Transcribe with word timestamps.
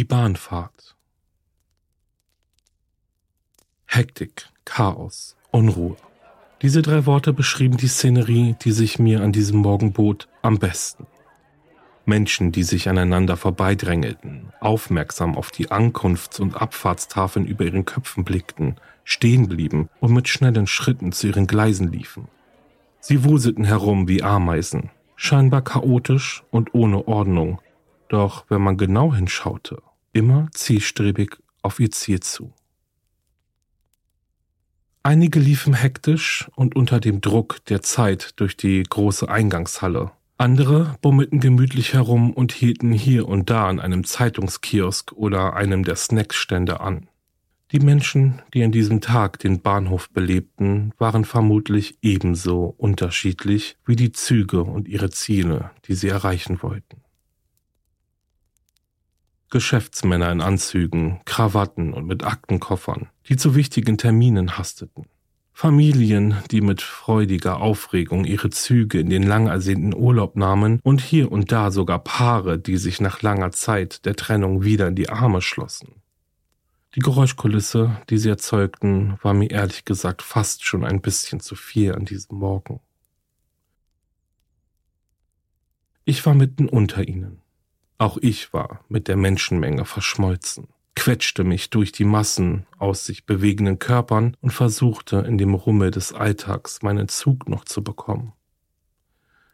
Die 0.00 0.04
Bahnfahrt. 0.04 0.96
Hektik, 3.84 4.48
Chaos, 4.64 5.36
Unruhe. 5.50 5.94
Diese 6.62 6.80
drei 6.80 7.04
Worte 7.04 7.34
beschrieben 7.34 7.76
die 7.76 7.86
Szenerie, 7.86 8.56
die 8.62 8.72
sich 8.72 8.98
mir 8.98 9.20
an 9.20 9.32
diesem 9.32 9.60
Morgen 9.60 9.92
bot, 9.92 10.26
am 10.40 10.58
besten. 10.58 11.06
Menschen, 12.06 12.50
die 12.50 12.62
sich 12.62 12.88
aneinander 12.88 13.36
vorbeidrängelten, 13.36 14.54
aufmerksam 14.58 15.36
auf 15.36 15.50
die 15.50 15.70
Ankunfts- 15.70 16.40
und 16.40 16.54
Abfahrtstafeln 16.54 17.44
über 17.44 17.66
ihren 17.66 17.84
Köpfen 17.84 18.24
blickten, 18.24 18.76
stehen 19.04 19.48
blieben 19.48 19.90
und 20.00 20.14
mit 20.14 20.28
schnellen 20.28 20.66
Schritten 20.66 21.12
zu 21.12 21.26
ihren 21.26 21.46
Gleisen 21.46 21.92
liefen. 21.92 22.26
Sie 23.00 23.22
wuselten 23.22 23.64
herum 23.64 24.08
wie 24.08 24.22
Ameisen, 24.22 24.88
scheinbar 25.14 25.60
chaotisch 25.60 26.42
und 26.50 26.72
ohne 26.72 27.06
Ordnung, 27.06 27.60
doch 28.08 28.46
wenn 28.48 28.62
man 28.62 28.78
genau 28.78 29.14
hinschaute, 29.14 29.82
immer 30.12 30.48
zielstrebig 30.52 31.36
auf 31.62 31.80
ihr 31.80 31.90
Ziel 31.90 32.20
zu. 32.20 32.52
Einige 35.02 35.40
liefen 35.40 35.72
hektisch 35.72 36.48
und 36.56 36.76
unter 36.76 37.00
dem 37.00 37.20
Druck 37.20 37.64
der 37.66 37.80
Zeit 37.80 38.32
durch 38.36 38.56
die 38.56 38.82
große 38.82 39.28
Eingangshalle. 39.28 40.12
Andere 40.36 40.96
bummelten 41.00 41.40
gemütlich 41.40 41.94
herum 41.94 42.32
und 42.32 42.52
hielten 42.52 42.92
hier 42.92 43.28
und 43.28 43.50
da 43.50 43.66
an 43.68 43.80
einem 43.80 44.04
Zeitungskiosk 44.04 45.12
oder 45.12 45.54
einem 45.54 45.84
der 45.84 45.96
Snacksstände 45.96 46.80
an. 46.80 47.08
Die 47.72 47.78
Menschen, 47.78 48.42
die 48.52 48.64
an 48.64 48.72
diesem 48.72 49.00
Tag 49.00 49.38
den 49.38 49.60
Bahnhof 49.60 50.10
belebten, 50.10 50.92
waren 50.98 51.24
vermutlich 51.24 51.98
ebenso 52.02 52.74
unterschiedlich 52.76 53.76
wie 53.86 53.96
die 53.96 54.12
Züge 54.12 54.64
und 54.64 54.88
ihre 54.88 55.10
Ziele, 55.10 55.70
die 55.86 55.94
sie 55.94 56.08
erreichen 56.08 56.62
wollten. 56.62 56.99
Geschäftsmänner 59.50 60.30
in 60.30 60.40
Anzügen, 60.40 61.20
Krawatten 61.24 61.92
und 61.92 62.06
mit 62.06 62.24
Aktenkoffern, 62.24 63.08
die 63.28 63.36
zu 63.36 63.54
wichtigen 63.54 63.98
Terminen 63.98 64.56
hasteten. 64.56 65.06
Familien, 65.52 66.36
die 66.50 66.62
mit 66.62 66.80
freudiger 66.80 67.60
Aufregung 67.60 68.24
ihre 68.24 68.48
Züge 68.48 68.98
in 68.98 69.10
den 69.10 69.24
lang 69.24 69.46
ersehnten 69.46 69.94
Urlaub 69.94 70.34
nahmen 70.34 70.80
und 70.82 71.02
hier 71.02 71.30
und 71.30 71.52
da 71.52 71.70
sogar 71.70 71.98
Paare, 71.98 72.58
die 72.58 72.78
sich 72.78 73.00
nach 73.00 73.20
langer 73.20 73.52
Zeit 73.52 74.06
der 74.06 74.16
Trennung 74.16 74.64
wieder 74.64 74.88
in 74.88 74.94
die 74.94 75.10
Arme 75.10 75.42
schlossen. 75.42 76.00
Die 76.94 77.00
Geräuschkulisse, 77.00 78.00
die 78.08 78.18
sie 78.18 78.30
erzeugten, 78.30 79.18
war 79.22 79.34
mir 79.34 79.50
ehrlich 79.50 79.84
gesagt 79.84 80.22
fast 80.22 80.64
schon 80.64 80.84
ein 80.84 81.00
bisschen 81.02 81.40
zu 81.40 81.54
viel 81.54 81.94
an 81.94 82.04
diesem 82.04 82.38
Morgen. 82.38 82.80
Ich 86.04 86.24
war 86.24 86.34
mitten 86.34 86.68
unter 86.68 87.06
ihnen. 87.06 87.42
Auch 88.00 88.16
ich 88.22 88.54
war 88.54 88.82
mit 88.88 89.08
der 89.08 89.16
Menschenmenge 89.18 89.84
verschmolzen, 89.84 90.68
quetschte 90.94 91.44
mich 91.44 91.68
durch 91.68 91.92
die 91.92 92.06
Massen 92.06 92.64
aus 92.78 93.04
sich 93.04 93.26
bewegenden 93.26 93.78
Körpern 93.78 94.38
und 94.40 94.52
versuchte 94.52 95.18
in 95.18 95.36
dem 95.36 95.52
Rummel 95.52 95.90
des 95.90 96.14
Alltags 96.14 96.80
meinen 96.80 97.08
Zug 97.08 97.46
noch 97.46 97.66
zu 97.66 97.84
bekommen. 97.84 98.32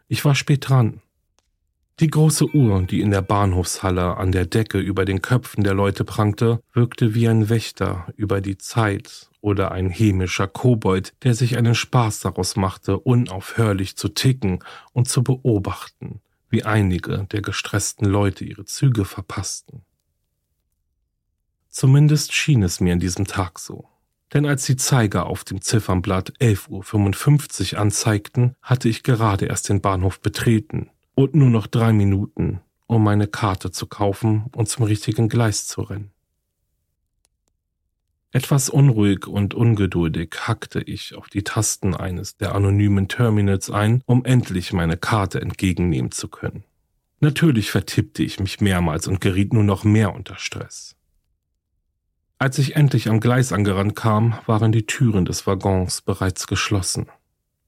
Ich 0.07 0.25
war 0.25 0.37
spät 0.37 0.69
dran. 0.69 1.03
Die 1.99 2.07
große 2.07 2.55
Uhr, 2.55 2.83
die 2.83 3.01
in 3.01 3.11
der 3.11 3.23
Bahnhofshalle 3.23 4.17
an 4.17 4.31
der 4.31 4.47
Decke 4.47 4.79
über 4.79 5.05
den 5.05 5.23
Köpfen 5.23 5.65
der 5.65 5.75
Leute 5.75 6.05
prangte, 6.05 6.61
wirkte 6.73 7.17
wie 7.17 7.27
ein 7.27 7.49
Wächter 7.49 8.07
über 8.15 8.41
die 8.41 8.59
Zeit 8.59 9.29
oder 9.41 9.73
ein 9.73 9.91
hämischer 9.91 10.47
Kobold, 10.47 11.15
der 11.25 11.35
sich 11.35 11.57
einen 11.57 11.75
Spaß 11.75 12.21
daraus 12.21 12.55
machte, 12.55 12.97
unaufhörlich 13.01 13.97
zu 13.97 14.09
ticken 14.09 14.61
und 14.93 15.09
zu 15.09 15.25
beobachten, 15.25 16.21
wie 16.57 16.65
einige 16.65 17.27
der 17.31 17.43
gestressten 17.43 18.07
Leute 18.07 18.43
ihre 18.43 18.65
Züge 18.65 19.05
verpassten. 19.05 19.85
Zumindest 21.69 22.33
schien 22.33 22.63
es 22.63 22.81
mir 22.81 22.95
an 22.95 22.99
diesem 22.99 23.27
Tag 23.27 23.59
so. 23.59 23.91
Denn 24.33 24.47
als 24.47 24.65
die 24.65 24.77
Zeiger 24.77 25.27
auf 25.27 25.45
dem 25.45 25.61
Ziffernblatt 25.61 26.33
11.55 26.41 27.75
Uhr 27.75 27.81
anzeigten, 27.81 28.57
hatte 28.63 28.89
ich 28.89 29.03
gerade 29.03 29.45
erst 29.45 29.69
den 29.69 29.83
Bahnhof 29.83 30.21
betreten 30.21 30.89
und 31.15 31.35
nur 31.35 31.51
noch 31.51 31.67
drei 31.67 31.93
Minuten, 31.93 32.63
um 32.87 33.05
meine 33.05 33.27
Karte 33.27 33.71
zu 33.71 33.87
kaufen 33.87 34.47
und 34.57 34.71
zum 34.71 34.85
richtigen 34.85 35.29
Gleis 35.29 35.67
zu 35.67 35.83
rennen. 35.83 36.11
Etwas 38.33 38.69
unruhig 38.69 39.27
und 39.27 39.55
ungeduldig 39.55 40.35
hackte 40.41 40.81
ich 40.81 41.15
auf 41.15 41.29
die 41.29 41.45
Tasten 41.45 41.95
eines 41.95 42.37
der 42.37 42.55
anonymen 42.55 43.09
Terminals 43.09 43.71
ein, 43.71 44.03
um 44.07 44.25
endlich 44.25 44.73
meine 44.73 44.97
Karte 44.97 45.41
entgegennehmen 45.41 46.11
zu 46.11 46.29
können. 46.29 46.65
Natürlich 47.21 47.71
vertippte 47.71 48.23
ich 48.23 48.41
mich 48.41 48.61
mehrmals 48.61 49.07
und 49.07 49.21
geriet 49.21 49.53
nur 49.53 49.65
noch 49.65 49.85
mehr 49.85 50.15
unter 50.15 50.37
Stress. 50.37 50.97
Als 52.39 52.59
ich 52.59 52.77
endlich 52.77 53.09
am 53.09 53.21
Gleis 53.21 53.53
angerannt 53.53 53.97
kam, 53.97 54.39
waren 54.45 54.71
die 54.71 54.85
Türen 54.85 55.25
des 55.25 55.47
Waggons 55.47 56.03
bereits 56.03 56.47
geschlossen. 56.47 57.07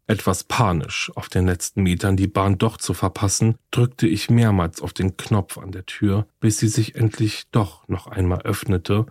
Etwas 0.07 0.45
panisch, 0.45 1.11
auf 1.15 1.29
den 1.29 1.47
letzten 1.47 1.83
Metern 1.83 2.17
die 2.17 2.27
Bahn 2.27 2.59
doch 2.59 2.77
zu 2.77 2.93
verpassen, 2.93 3.57
drückte 3.71 4.07
ich 4.07 4.29
mehrmals 4.29 4.83
auf 4.83 4.93
den 4.93 5.17
Knopf 5.17 5.57
an 5.57 5.73
der 5.73 5.87
Tür, 5.87 6.27
bis 6.41 6.59
sie 6.59 6.69
sich 6.69 6.97
endlich 6.97 7.45
doch 7.51 7.89
noch 7.89 8.07
einmal 8.07 8.43
öffnete 8.43 9.07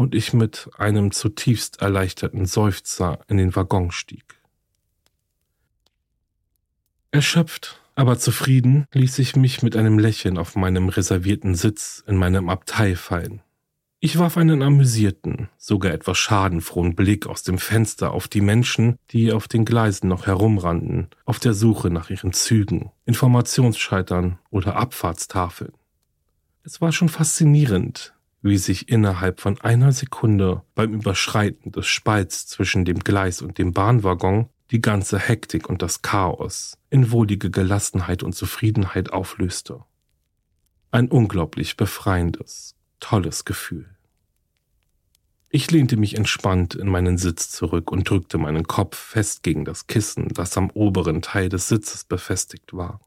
und 0.00 0.14
ich 0.14 0.32
mit 0.32 0.70
einem 0.78 1.10
zutiefst 1.10 1.82
erleichterten 1.82 2.46
Seufzer 2.46 3.18
in 3.28 3.36
den 3.36 3.54
Waggon 3.54 3.90
stieg. 3.90 4.40
Erschöpft, 7.10 7.82
aber 7.96 8.18
zufrieden 8.18 8.86
ließ 8.94 9.18
ich 9.18 9.36
mich 9.36 9.62
mit 9.62 9.76
einem 9.76 9.98
Lächeln 9.98 10.38
auf 10.38 10.56
meinem 10.56 10.88
reservierten 10.88 11.54
Sitz 11.54 12.02
in 12.06 12.16
meinem 12.16 12.48
Abteil 12.48 12.96
fallen. 12.96 13.42
Ich 13.98 14.18
warf 14.18 14.38
einen 14.38 14.62
amüsierten, 14.62 15.50
sogar 15.58 15.92
etwas 15.92 16.16
schadenfrohen 16.16 16.94
Blick 16.94 17.26
aus 17.26 17.42
dem 17.42 17.58
Fenster 17.58 18.12
auf 18.12 18.26
die 18.26 18.40
Menschen, 18.40 18.96
die 19.10 19.34
auf 19.34 19.48
den 19.48 19.66
Gleisen 19.66 20.08
noch 20.08 20.26
herumrannten, 20.26 21.08
auf 21.26 21.40
der 21.40 21.52
Suche 21.52 21.90
nach 21.90 22.08
ihren 22.08 22.32
Zügen, 22.32 22.90
Informationsscheitern 23.04 24.38
oder 24.48 24.76
Abfahrtstafeln. 24.76 25.74
Es 26.62 26.80
war 26.80 26.90
schon 26.90 27.10
faszinierend, 27.10 28.14
wie 28.42 28.56
sich 28.56 28.88
innerhalb 28.88 29.40
von 29.40 29.60
einer 29.60 29.92
Sekunde 29.92 30.62
beim 30.74 30.94
Überschreiten 30.94 31.72
des 31.72 31.86
Spalts 31.86 32.46
zwischen 32.46 32.84
dem 32.84 33.00
Gleis 33.00 33.42
und 33.42 33.58
dem 33.58 33.72
Bahnwaggon 33.72 34.48
die 34.70 34.80
ganze 34.80 35.18
Hektik 35.18 35.68
und 35.68 35.82
das 35.82 36.02
Chaos 36.02 36.78
in 36.90 37.10
wohlige 37.10 37.50
Gelassenheit 37.50 38.22
und 38.22 38.34
Zufriedenheit 38.34 39.12
auflöste. 39.12 39.84
Ein 40.90 41.08
unglaublich 41.08 41.76
befreiendes, 41.76 42.74
tolles 42.98 43.44
Gefühl. 43.44 43.88
Ich 45.52 45.70
lehnte 45.70 45.96
mich 45.96 46.14
entspannt 46.14 46.76
in 46.76 46.88
meinen 46.88 47.18
Sitz 47.18 47.50
zurück 47.50 47.90
und 47.90 48.08
drückte 48.08 48.38
meinen 48.38 48.68
Kopf 48.68 48.96
fest 48.96 49.42
gegen 49.42 49.64
das 49.64 49.88
Kissen, 49.88 50.28
das 50.28 50.56
am 50.56 50.70
oberen 50.70 51.22
Teil 51.22 51.48
des 51.48 51.66
Sitzes 51.66 52.04
befestigt 52.04 52.72
war. 52.72 53.00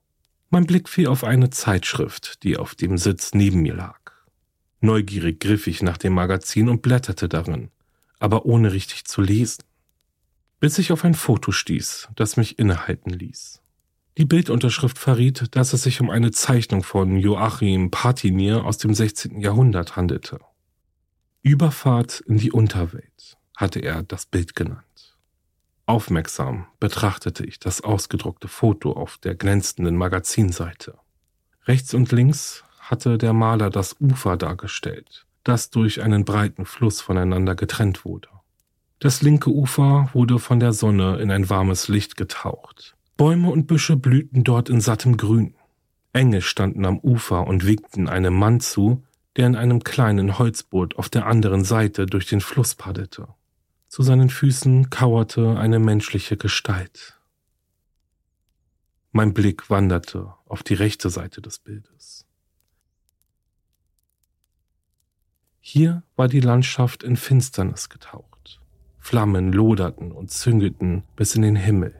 Mein 0.49 0.65
Blick 0.65 0.89
fiel 0.89 1.07
auf 1.07 1.23
eine 1.23 1.49
Zeitschrift, 1.49 2.43
die 2.43 2.57
auf 2.57 2.75
dem 2.75 2.97
Sitz 2.97 3.33
neben 3.33 3.61
mir 3.61 3.75
lag. 3.75 4.02
Neugierig 4.83 5.39
griff 5.39 5.67
ich 5.67 5.81
nach 5.81 5.97
dem 5.97 6.11
Magazin 6.11 6.67
und 6.67 6.81
blätterte 6.81 7.29
darin, 7.29 7.71
aber 8.19 8.45
ohne 8.45 8.73
richtig 8.73 9.05
zu 9.05 9.21
lesen. 9.21 9.63
Bis 10.59 10.77
ich 10.77 10.91
auf 10.91 11.05
ein 11.05 11.13
Foto 11.13 11.53
stieß, 11.53 12.09
das 12.17 12.35
mich 12.35 12.59
innehalten 12.59 13.11
ließ. 13.11 13.61
Die 14.17 14.25
Bildunterschrift 14.25 14.97
verriet, 14.97 15.55
dass 15.55 15.71
es 15.71 15.83
sich 15.83 16.01
um 16.01 16.09
eine 16.09 16.31
Zeichnung 16.31 16.83
von 16.83 17.15
Joachim 17.15 17.91
Patinier 17.91 18.65
aus 18.65 18.77
dem 18.77 18.93
16. 18.93 19.39
Jahrhundert 19.39 19.95
handelte. 19.95 20.41
Überfahrt 21.43 22.19
in 22.19 22.37
die 22.37 22.51
Unterwelt 22.51 23.37
hatte 23.55 23.79
er 23.79 24.03
das 24.03 24.25
Bild 24.25 24.53
genannt. 24.53 25.17
Aufmerksam 25.85 26.67
betrachtete 26.81 27.45
ich 27.45 27.57
das 27.57 27.79
ausgedruckte 27.79 28.49
Foto 28.49 28.91
auf 28.91 29.17
der 29.17 29.35
glänzenden 29.35 29.95
Magazinseite. 29.95 30.97
Rechts 31.67 31.93
und 31.93 32.11
links 32.11 32.65
hatte 32.93 33.17
der 33.17 33.33
Maler 33.33 33.71
das 33.71 33.95
Ufer 33.99 34.37
dargestellt, 34.37 35.25
das 35.43 35.71
durch 35.71 36.03
einen 36.03 36.25
breiten 36.25 36.63
Fluss 36.63 37.01
voneinander 37.01 37.55
getrennt 37.55 38.05
wurde. 38.05 38.29
Das 38.99 39.23
linke 39.23 39.49
Ufer 39.49 40.11
wurde 40.13 40.37
von 40.37 40.59
der 40.59 40.73
Sonne 40.73 41.17
in 41.17 41.31
ein 41.31 41.49
warmes 41.49 41.87
Licht 41.87 42.17
getaucht. 42.17 42.95
Bäume 43.17 43.49
und 43.49 43.65
Büsche 43.65 43.95
blühten 43.95 44.43
dort 44.43 44.69
in 44.69 44.79
sattem 44.79 45.17
Grün. 45.17 45.55
Engel 46.13 46.41
standen 46.41 46.85
am 46.85 46.99
Ufer 46.99 47.47
und 47.47 47.65
winkten 47.65 48.07
einem 48.07 48.35
Mann 48.35 48.59
zu, 48.59 49.03
der 49.35 49.47
in 49.47 49.55
einem 49.55 49.83
kleinen 49.83 50.37
Holzboot 50.37 50.95
auf 50.95 51.09
der 51.09 51.25
anderen 51.25 51.63
Seite 51.63 52.05
durch 52.05 52.27
den 52.27 52.41
Fluss 52.41 52.75
paddelte. 52.75 53.27
Zu 53.87 54.03
seinen 54.03 54.29
Füßen 54.29 54.91
kauerte 54.91 55.57
eine 55.57 55.79
menschliche 55.79 56.37
Gestalt. 56.37 57.19
Mein 59.11 59.33
Blick 59.33 59.71
wanderte 59.71 60.35
auf 60.45 60.61
die 60.61 60.75
rechte 60.75 61.09
Seite 61.09 61.41
des 61.41 61.57
Bildes. 61.57 62.22
Hier 65.75 66.03
war 66.15 66.27
die 66.27 66.39
Landschaft 66.39 67.01
in 67.01 67.15
Finsternis 67.17 67.89
getaucht. 67.89 68.61
Flammen 68.99 69.51
loderten 69.51 70.11
und 70.11 70.29
züngelten 70.29 71.01
bis 71.15 71.33
in 71.33 71.41
den 71.41 71.55
Himmel. 71.55 71.95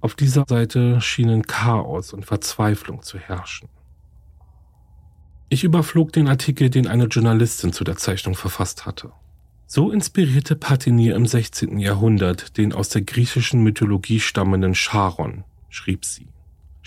Auf 0.00 0.14
dieser 0.14 0.44
Seite 0.46 1.00
schienen 1.00 1.42
Chaos 1.42 2.12
und 2.12 2.24
Verzweiflung 2.24 3.02
zu 3.02 3.18
herrschen. 3.18 3.68
Ich 5.48 5.64
überflog 5.64 6.12
den 6.12 6.28
Artikel, 6.28 6.70
den 6.70 6.86
eine 6.86 7.06
Journalistin 7.06 7.72
zu 7.72 7.82
der 7.82 7.96
Zeichnung 7.96 8.36
verfasst 8.36 8.86
hatte. 8.86 9.10
So 9.66 9.90
inspirierte 9.90 10.54
Patinier 10.54 11.16
im 11.16 11.26
16. 11.26 11.80
Jahrhundert 11.80 12.56
den 12.58 12.72
aus 12.72 12.90
der 12.90 13.02
griechischen 13.02 13.60
Mythologie 13.64 14.20
stammenden 14.20 14.74
Charon, 14.76 15.42
schrieb 15.68 16.04
sie. 16.04 16.28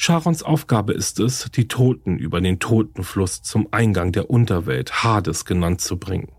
Charons 0.04 0.42
Aufgabe 0.42 0.94
ist 0.94 1.20
es, 1.20 1.52
die 1.52 1.68
Toten 1.68 2.18
über 2.18 2.42
den 2.42 2.58
Totenfluss 2.58 3.44
zum 3.44 3.68
Eingang 3.70 4.12
der 4.12 4.32
Unterwelt, 4.32 5.04
Hades 5.04 5.46
genannt, 5.46 5.80
zu 5.80 5.98
bringen. 5.98 6.32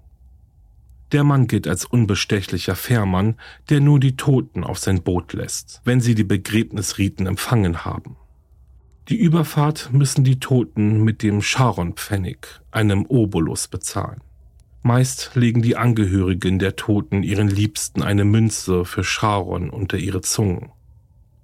Der 1.13 1.23
Mann 1.23 1.47
gilt 1.47 1.69
als 1.69 1.85
unbestechlicher 1.85 2.75
Fährmann, 2.75 3.37
der 3.71 3.79
nur 3.79 4.01
die 4.01 4.17
Toten 4.17 4.65
auf 4.65 4.81
sein 4.81 5.05
Boot 5.05 5.33
lässt, 5.33 5.81
wenn 5.85 6.01
sie 6.01 6.17
die 6.17 6.25
Begräbnisriten 6.25 7.29
empfangen 7.29 7.85
haben. 7.85 8.17
Die 9.09 9.17
Überfahrt 9.17 9.91
müssen 9.93 10.25
die 10.25 10.41
Toten 10.41 11.05
mit 11.05 11.23
dem 11.23 11.41
Charon-Pfennig, 11.41 12.49
einem 12.73 13.07
Obolus, 13.07 13.69
bezahlen. 13.69 14.23
Meist 14.83 15.37
legen 15.37 15.63
die 15.63 15.77
Angehörigen 15.77 16.59
der 16.59 16.75
Toten 16.75 17.23
ihren 17.23 17.47
Liebsten 17.47 18.03
eine 18.03 18.25
Münze 18.25 18.85
für 18.85 19.05
Charon 19.05 19.71
unter 19.71 19.99
ihre 19.99 20.21
Zungen. 20.21 20.73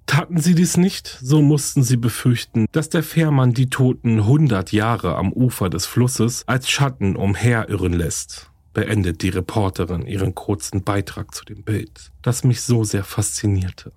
Taten 0.08 0.40
sie 0.40 0.55
dies 0.55 0.78
nicht, 0.78 1.19
so 1.20 1.43
mussten 1.43 1.82
sie 1.82 1.99
befürchten, 1.99 2.66
dass 2.72 2.88
der 2.88 3.02
Fährmann 3.02 3.52
die 3.52 3.69
Toten 3.69 4.25
hundert 4.25 4.72
Jahre 4.72 5.16
am 5.16 5.34
Ufer 5.34 5.69
des 5.69 5.84
Flusses 5.84 6.44
als 6.46 6.70
Schatten 6.70 7.14
umherirren 7.14 7.93
lässt, 7.93 8.50
beendet 8.72 9.20
die 9.20 9.28
Reporterin 9.28 10.06
ihren 10.06 10.34
kurzen 10.34 10.82
Beitrag 10.82 11.34
zu 11.34 11.44
dem 11.44 11.62
Bild, 11.62 12.10
das 12.22 12.43
mich 12.43 12.62
so 12.62 12.84
sehr 12.84 13.05
faszinierte. 13.05 13.93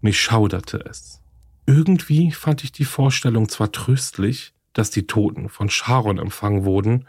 Mich 0.00 0.20
schauderte 0.20 0.84
es. 0.88 1.20
Irgendwie 1.66 2.30
fand 2.30 2.62
ich 2.62 2.70
die 2.70 2.84
Vorstellung 2.84 3.48
zwar 3.48 3.72
tröstlich, 3.72 4.54
dass 4.72 4.92
die 4.92 5.08
Toten 5.08 5.48
von 5.48 5.68
Charon 5.68 6.18
empfangen 6.18 6.64
wurden, 6.64 7.08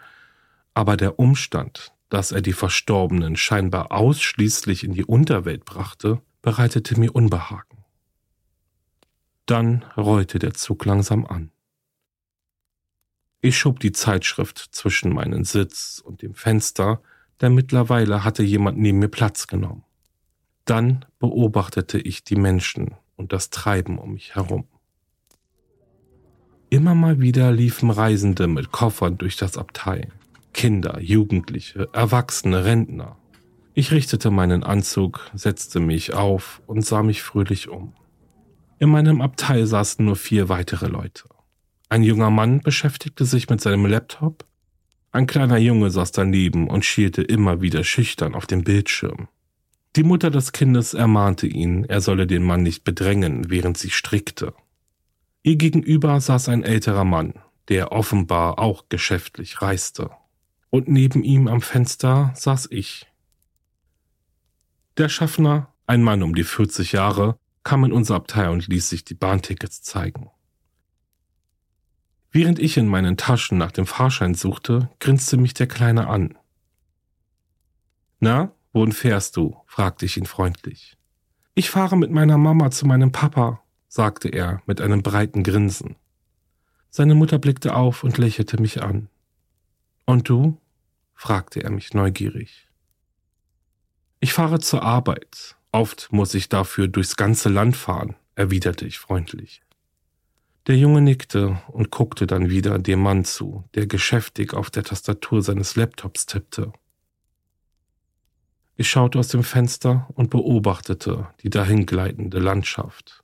aber 0.74 0.98
der 0.98 1.19
Umstand, 1.19 1.94
dass 2.12 2.34
er 2.34 2.42
die 2.42 2.54
Verstorbenen 2.54 3.38
scheinbar 3.38 3.94
ausschließlich 3.94 4.84
in 4.84 4.92
die 4.92 5.06
Unterwelt 5.06 5.63
brachte, 5.63 6.22
bereitete 6.42 7.00
mir 7.00 7.16
Unbehagen. 7.16 7.86
Dann 9.46 9.86
rollte 9.96 10.38
der 10.38 10.54
Zug 10.54 10.84
langsam 10.84 11.25
an. 11.25 11.52
Ich 13.40 13.58
schob 13.58 13.80
die 13.80 13.94
Zeitschrift 13.94 14.60
zwischen 14.72 15.13
meinen 15.13 15.46
Sitz 15.46 16.04
und 16.04 16.22
dem 16.22 16.36
Fenster, 16.36 17.02
denn 17.40 17.56
mittlerweile 17.56 18.25
hatte 18.25 18.44
jemand 18.44 18.78
neben 18.78 19.00
mir 19.00 19.07
Platz 19.07 19.48
genommen. 19.48 19.86
Dann 20.66 21.06
beobachtete 21.18 21.98
ich 21.98 22.25
die 22.25 22.36
Menschen 22.36 22.94
und 23.16 23.31
das 23.31 23.52
Treiben 23.52 23.98
um 23.98 24.14
mich 24.14 24.36
herum. 24.36 24.68
Immer 26.69 26.94
mal 26.94 27.22
wieder 27.22 27.54
liefen 27.54 27.90
Reisende 27.90 28.48
mit 28.48 28.74
Koffern 28.74 29.18
durch 29.18 29.38
das 29.38 29.57
Abteil. 29.57 30.12
Kinder, 30.53 31.00
Jugendliche, 31.00 31.89
Erwachsene, 31.94 32.65
Rentner. 32.65 33.18
Ich 33.74 33.92
richtete 33.92 34.31
meinen 34.31 34.63
Anzug, 34.63 35.31
setzte 35.33 35.80
mich 35.80 36.13
auf 36.13 36.62
und 36.68 36.86
sah 36.86 37.03
mich 37.03 37.24
fröhlich 37.24 37.69
um. 37.69 37.94
In 38.80 38.89
meinem 38.89 39.21
Abteil 39.21 39.65
saßen 39.65 40.03
nur 40.03 40.15
vier 40.15 40.50
weitere 40.50 40.88
Leute. 40.88 41.24
Ein 41.89 42.03
junger 42.03 42.30
Mann 42.30 42.62
beschäftigte 42.62 43.25
sich 43.25 43.50
mit 43.50 43.62
seinem 43.62 43.86
Laptop, 43.86 44.45
ein 45.13 45.27
kleiner 45.27 45.57
Junge 45.57 45.92
saß 45.92 46.13
daneben 46.13 46.69
und 46.69 46.86
schielte 46.86 47.21
immer 47.21 47.62
wieder 47.62 47.83
schüchtern 47.83 48.33
auf 48.33 48.47
den 48.47 48.63
Bildschirm. 48.63 49.27
Die 49.97 50.04
Mutter 50.04 50.31
des 50.31 50.54
Kindes 50.54 50.94
ermahnte 50.94 51.47
ihn, 51.47 51.83
er 51.83 52.00
solle 52.00 52.27
den 52.27 52.44
Mann 52.44 52.63
nicht 52.63 52.86
bedrängen, 52.86 53.50
während 53.50 53.77
sie 53.77 53.89
strickte. 53.89 54.54
Ihr 55.44 55.57
gegenüber 55.57 56.21
saß 56.21 56.47
ein 56.47 56.63
älterer 56.63 57.04
Mann, 57.04 57.33
der 57.68 57.92
offenbar 57.92 58.57
auch 58.59 58.86
geschäftlich 58.88 59.62
reiste 59.62 60.12
und 60.71 60.88
neben 60.88 61.23
ihm 61.23 61.47
am 61.47 61.62
Fenster 61.62 62.33
saß 62.35 62.69
ich. 62.71 63.06
Der 64.97 65.09
Schaffner, 65.09 65.71
ein 65.85 66.01
Mann 66.01 66.23
um 66.23 66.33
die 66.33 66.44
40 66.44 66.94
Jahre, 66.94 67.38
kam 67.63 67.83
in 67.83 67.91
unser 67.91 68.15
Abteil 68.15 68.50
und 68.50 68.68
ließ 68.68 68.89
sich 68.89 69.03
die 69.06 69.13
Bahntickets 69.13 69.83
zeigen. 69.83 70.31
Während 72.31 72.59
ich 72.59 72.77
in 72.77 72.88
meinen 72.88 73.18
Taschen 73.18 73.57
nach 73.57 73.71
dem 73.71 73.85
Fahrschein 73.85 74.33
suchte, 74.33 74.89
grinste 75.00 75.38
mich 75.38 75.53
der 75.53 75.68
Kleine 75.68 76.07
an. 76.07 76.38
Na, 78.19 78.54
wohin 78.71 78.94
fährst 78.94 79.35
du? 79.35 79.57
fragte 79.68 80.06
ich 80.06 80.16
ihn 80.16 80.25
freundlich. 80.25 80.97
Ich 81.54 81.69
fahre 81.69 81.97
mit 81.97 82.11
meiner 82.11 82.37
Mama 82.37 82.71
zu 82.71 82.87
meinem 82.87 83.11
Papa, 83.11 83.61
sagte 83.90 84.30
er 84.30 84.61
mit 84.66 84.80
einem 84.80 85.04
breiten 85.04 85.44
Grinsen. 85.44 85.97
Seine 86.90 87.16
Mutter 87.16 87.40
blickte 87.40 87.75
auf 87.75 88.04
und 88.06 88.18
lächelte 88.18 88.61
mich 88.61 88.81
an. 88.81 89.09
Und 90.06 90.30
du? 90.30 90.60
Fragte 91.21 91.63
er 91.63 91.69
mich 91.69 91.94
neugierig. 91.94 92.68
Ich 94.21 94.33
fahre 94.33 94.59
zur 94.59 94.81
Arbeit. 94.81 95.56
Oft 95.71 96.11
muss 96.11 96.33
ich 96.33 96.49
dafür 96.49 96.87
durchs 96.87 97.16
ganze 97.16 97.47
Land 97.47 97.78
fahren, 97.78 98.16
erwiderte 98.33 98.87
ich 98.87 98.97
freundlich. 98.97 99.61
Der 100.66 100.78
Junge 100.78 100.99
nickte 101.01 101.61
und 101.68 101.92
guckte 101.92 102.25
dann 102.25 102.49
wieder 102.49 102.80
dem 102.80 103.04
Mann 103.04 103.23
zu, 103.23 103.63
der 103.75 103.85
geschäftig 103.85 104.56
auf 104.56 104.71
der 104.71 104.83
Tastatur 104.83 105.44
seines 105.44 105.75
Laptops 105.75 106.25
tippte. 106.25 106.73
Ich 108.75 108.90
schaute 108.90 109.19
aus 109.19 109.28
dem 109.28 109.44
Fenster 109.44 110.07
und 110.16 110.31
beobachtete 110.31 111.28
die 111.44 111.51
dahingleitende 111.51 112.40
Landschaft. 112.40 113.23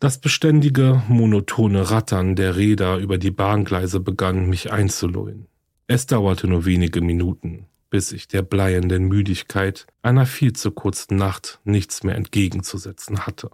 Das 0.00 0.18
beständige, 0.18 1.02
monotone 1.08 1.90
Rattern 1.90 2.36
der 2.36 2.56
Räder 2.56 2.96
über 2.96 3.18
die 3.18 3.32
Bahngleise 3.32 4.00
begann 4.00 4.48
mich 4.48 4.72
einzulullen. 4.72 5.46
Es 5.90 6.04
dauerte 6.04 6.46
nur 6.46 6.66
wenige 6.66 7.00
Minuten, 7.00 7.66
bis 7.88 8.12
ich 8.12 8.28
der 8.28 8.42
bleienden 8.42 9.08
Müdigkeit 9.08 9.86
einer 10.02 10.26
viel 10.26 10.52
zu 10.52 10.70
kurzen 10.70 11.16
Nacht 11.16 11.60
nichts 11.64 12.02
mehr 12.02 12.14
entgegenzusetzen 12.14 13.26
hatte. 13.26 13.50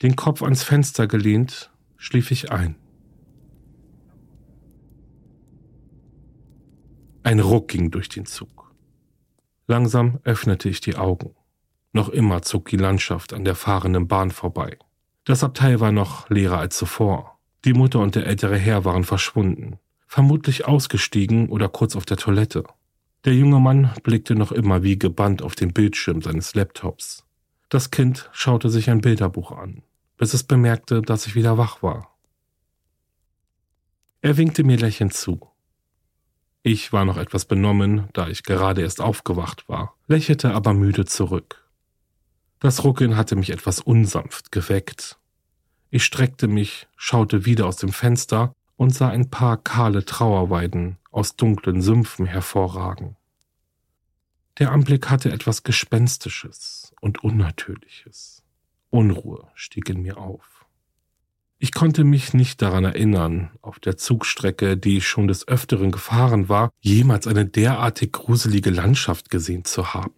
Den 0.00 0.14
Kopf 0.14 0.44
ans 0.44 0.62
Fenster 0.62 1.08
gelehnt, 1.08 1.72
schlief 1.96 2.30
ich 2.30 2.52
ein. 2.52 2.76
Ein 7.24 7.40
Ruck 7.40 7.66
ging 7.66 7.90
durch 7.90 8.08
den 8.08 8.24
Zug. 8.24 8.72
Langsam 9.66 10.20
öffnete 10.22 10.68
ich 10.68 10.80
die 10.80 10.94
Augen. 10.94 11.34
Noch 11.92 12.10
immer 12.10 12.42
zog 12.42 12.68
die 12.68 12.76
Landschaft 12.76 13.32
an 13.32 13.44
der 13.44 13.56
fahrenden 13.56 14.06
Bahn 14.06 14.30
vorbei. 14.30 14.78
Das 15.24 15.42
Abteil 15.42 15.80
war 15.80 15.90
noch 15.90 16.30
leerer 16.30 16.58
als 16.58 16.78
zuvor. 16.78 17.40
Die 17.64 17.72
Mutter 17.72 17.98
und 17.98 18.14
der 18.14 18.26
ältere 18.26 18.56
Herr 18.56 18.84
waren 18.84 19.02
verschwunden 19.02 19.80
vermutlich 20.08 20.66
ausgestiegen 20.66 21.48
oder 21.50 21.68
kurz 21.68 21.94
auf 21.94 22.06
der 22.06 22.16
Toilette. 22.16 22.64
Der 23.24 23.34
junge 23.34 23.60
Mann 23.60 23.92
blickte 24.02 24.34
noch 24.34 24.50
immer 24.50 24.82
wie 24.82 24.98
gebannt 24.98 25.42
auf 25.42 25.54
den 25.54 25.72
Bildschirm 25.72 26.22
seines 26.22 26.54
Laptops. 26.54 27.24
Das 27.68 27.90
Kind 27.90 28.30
schaute 28.32 28.70
sich 28.70 28.88
ein 28.90 29.02
Bilderbuch 29.02 29.52
an, 29.52 29.82
bis 30.16 30.32
es 30.32 30.42
bemerkte, 30.42 31.02
dass 31.02 31.26
ich 31.26 31.34
wieder 31.34 31.58
wach 31.58 31.82
war. 31.82 32.16
Er 34.22 34.36
winkte 34.36 34.64
mir 34.64 34.78
lächelnd 34.78 35.12
zu. 35.12 35.40
Ich 36.62 36.92
war 36.92 37.04
noch 37.04 37.18
etwas 37.18 37.44
benommen, 37.44 38.08
da 38.14 38.28
ich 38.28 38.42
gerade 38.42 38.82
erst 38.82 39.00
aufgewacht 39.00 39.68
war, 39.68 39.94
lächelte 40.06 40.54
aber 40.54 40.72
müde 40.72 41.04
zurück. 41.04 41.68
Das 42.60 42.82
Ruckeln 42.82 43.16
hatte 43.16 43.36
mich 43.36 43.50
etwas 43.50 43.80
unsanft 43.80 44.50
geweckt. 44.50 45.18
Ich 45.90 46.04
streckte 46.04 46.48
mich, 46.48 46.88
schaute 46.96 47.44
wieder 47.44 47.66
aus 47.66 47.76
dem 47.76 47.92
Fenster 47.92 48.54
und 48.78 48.94
sah 48.94 49.08
ein 49.08 49.28
paar 49.28 49.56
kahle 49.58 50.04
Trauerweiden 50.04 50.96
aus 51.10 51.36
dunklen 51.36 51.82
Sümpfen 51.82 52.26
hervorragen. 52.26 53.16
Der 54.58 54.70
Anblick 54.72 55.10
hatte 55.10 55.32
etwas 55.32 55.64
Gespenstisches 55.64 56.94
und 57.00 57.22
Unnatürliches. 57.22 58.42
Unruhe 58.90 59.48
stieg 59.54 59.90
in 59.90 60.00
mir 60.00 60.16
auf. 60.16 60.64
Ich 61.58 61.74
konnte 61.74 62.04
mich 62.04 62.34
nicht 62.34 62.62
daran 62.62 62.84
erinnern, 62.84 63.50
auf 63.62 63.80
der 63.80 63.96
Zugstrecke, 63.96 64.76
die 64.76 64.98
ich 64.98 65.08
schon 65.08 65.26
des 65.26 65.48
Öfteren 65.48 65.90
gefahren 65.90 66.48
war, 66.48 66.70
jemals 66.80 67.26
eine 67.26 67.46
derartig 67.46 68.12
gruselige 68.12 68.70
Landschaft 68.70 69.28
gesehen 69.28 69.64
zu 69.64 69.92
haben. 69.92 70.14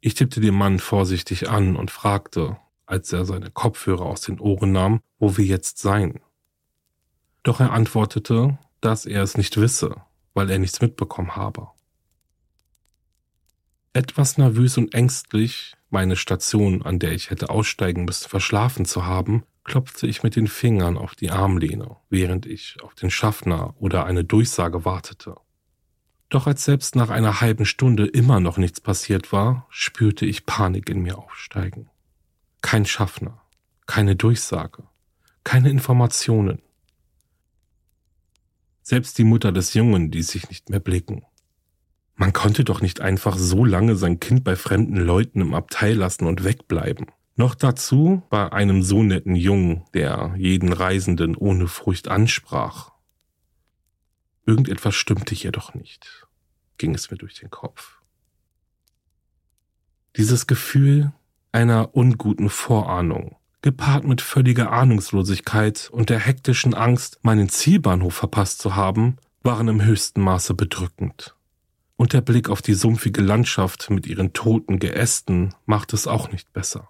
Ich 0.00 0.14
tippte 0.14 0.40
den 0.40 0.56
Mann 0.56 0.80
vorsichtig 0.80 1.48
an 1.48 1.76
und 1.76 1.92
fragte, 1.92 2.56
als 2.86 3.12
er 3.12 3.24
seine 3.24 3.52
Kopfhörer 3.52 4.04
aus 4.04 4.22
den 4.22 4.40
Ohren 4.40 4.72
nahm, 4.72 5.00
wo 5.20 5.36
wir 5.36 5.44
jetzt 5.44 5.78
seien. 5.78 6.18
Doch 7.42 7.60
er 7.60 7.72
antwortete, 7.72 8.58
dass 8.80 9.06
er 9.06 9.22
es 9.22 9.36
nicht 9.36 9.60
wisse, 9.60 9.96
weil 10.34 10.50
er 10.50 10.58
nichts 10.58 10.80
mitbekommen 10.80 11.36
habe. 11.36 11.68
Etwas 13.94 14.38
nervös 14.38 14.78
und 14.78 14.94
ängstlich, 14.94 15.74
meine 15.90 16.16
Station, 16.16 16.82
an 16.82 16.98
der 16.98 17.12
ich 17.12 17.30
hätte 17.30 17.50
aussteigen 17.50 18.04
müssen, 18.04 18.28
verschlafen 18.28 18.84
zu 18.86 19.04
haben, 19.04 19.44
klopfte 19.64 20.06
ich 20.06 20.22
mit 20.22 20.34
den 20.34 20.46
Fingern 20.46 20.96
auf 20.96 21.14
die 21.14 21.30
Armlehne, 21.30 21.96
während 22.08 22.46
ich 22.46 22.78
auf 22.82 22.94
den 22.94 23.10
Schaffner 23.10 23.74
oder 23.78 24.06
eine 24.06 24.24
Durchsage 24.24 24.84
wartete. 24.84 25.36
Doch 26.30 26.46
als 26.46 26.64
selbst 26.64 26.96
nach 26.96 27.10
einer 27.10 27.42
halben 27.42 27.66
Stunde 27.66 28.06
immer 28.06 28.40
noch 28.40 28.56
nichts 28.56 28.80
passiert 28.80 29.32
war, 29.32 29.66
spürte 29.68 30.24
ich 30.24 30.46
Panik 30.46 30.88
in 30.88 31.02
mir 31.02 31.18
aufsteigen. 31.18 31.90
Kein 32.62 32.86
Schaffner, 32.86 33.42
keine 33.86 34.16
Durchsage, 34.16 34.84
keine 35.44 35.68
Informationen. 35.68 36.62
Selbst 38.82 39.16
die 39.18 39.24
Mutter 39.24 39.52
des 39.52 39.74
Jungen 39.74 40.10
ließ 40.10 40.28
sich 40.28 40.48
nicht 40.48 40.68
mehr 40.68 40.80
blicken. 40.80 41.24
Man 42.16 42.32
konnte 42.32 42.64
doch 42.64 42.80
nicht 42.80 43.00
einfach 43.00 43.36
so 43.36 43.64
lange 43.64 43.96
sein 43.96 44.20
Kind 44.20 44.44
bei 44.44 44.56
fremden 44.56 44.96
Leuten 44.96 45.40
im 45.40 45.54
Abteil 45.54 45.96
lassen 45.96 46.26
und 46.26 46.44
wegbleiben. 46.44 47.06
Noch 47.36 47.54
dazu 47.54 48.22
bei 48.28 48.52
einem 48.52 48.82
so 48.82 49.02
netten 49.02 49.34
Jungen, 49.36 49.84
der 49.94 50.34
jeden 50.36 50.72
Reisenden 50.72 51.36
ohne 51.36 51.66
Furcht 51.66 52.08
ansprach. 52.08 52.92
Irgendetwas 54.44 54.94
stimmte 54.94 55.34
hier 55.34 55.52
doch 55.52 55.72
nicht, 55.74 56.26
ging 56.76 56.94
es 56.94 57.10
mir 57.10 57.16
durch 57.16 57.34
den 57.34 57.50
Kopf. 57.50 58.02
Dieses 60.16 60.46
Gefühl 60.46 61.12
einer 61.52 61.94
unguten 61.94 62.50
Vorahnung, 62.50 63.36
gepaart 63.62 64.04
mit 64.04 64.20
völliger 64.20 64.72
Ahnungslosigkeit 64.72 65.88
und 65.92 66.10
der 66.10 66.18
hektischen 66.18 66.74
Angst, 66.74 67.20
meinen 67.22 67.48
Zielbahnhof 67.48 68.14
verpasst 68.14 68.58
zu 68.58 68.74
haben, 68.76 69.16
waren 69.42 69.68
im 69.68 69.82
höchsten 69.82 70.20
Maße 70.20 70.54
bedrückend. 70.54 71.36
Und 71.96 72.12
der 72.12 72.20
Blick 72.20 72.48
auf 72.48 72.62
die 72.62 72.74
sumpfige 72.74 73.22
Landschaft 73.22 73.88
mit 73.88 74.06
ihren 74.06 74.32
toten 74.32 74.80
Geästen 74.80 75.54
macht 75.64 75.92
es 75.92 76.08
auch 76.08 76.30
nicht 76.32 76.52
besser. 76.52 76.88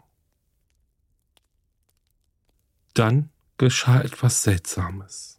Dann 2.94 3.30
geschah 3.58 4.00
etwas 4.00 4.42
Seltsames. 4.42 5.38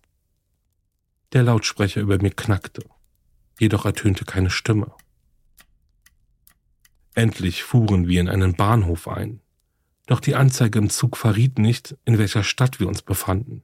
Der 1.34 1.44
Lautsprecher 1.44 2.02
über 2.02 2.20
mir 2.22 2.32
knackte, 2.32 2.84
jedoch 3.60 3.86
ertönte 3.86 4.26
keine 4.26 4.52
Stimme. 4.52 4.92
Endlich 7.16 7.64
fuhren 7.64 8.08
wir 8.08 8.22
in 8.22 8.30
einen 8.30 8.56
Bahnhof 8.56 9.08
ein, 9.08 9.43
doch 10.06 10.20
die 10.20 10.36
Anzeige 10.36 10.80
im 10.80 10.90
Zug 10.90 11.18
verriet 11.18 11.60
nicht, 11.60 11.96
in 12.06 12.18
welcher 12.18 12.44
Stadt 12.44 12.80
wir 12.80 12.88
uns 12.88 13.02
befanden. 13.02 13.64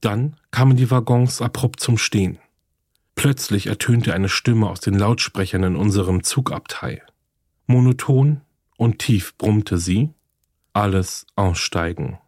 Dann 0.00 0.36
kamen 0.50 0.76
die 0.76 0.90
Waggons 0.90 1.40
abrupt 1.40 1.80
zum 1.80 1.96
Stehen. 1.96 2.38
Plötzlich 3.14 3.66
ertönte 3.66 4.14
eine 4.14 4.28
Stimme 4.28 4.68
aus 4.68 4.80
den 4.80 4.98
Lautsprechern 4.98 5.62
in 5.62 5.76
unserem 5.76 6.22
Zugabteil. 6.22 7.02
Monoton 7.66 8.40
und 8.76 8.98
tief 8.98 9.36
brummte 9.38 9.78
sie, 9.78 10.10
alles 10.72 11.26
aussteigen. 11.36 12.18